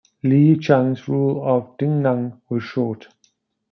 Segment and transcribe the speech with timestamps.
[0.23, 3.07] Li Yichang's rule of Dingnan was short.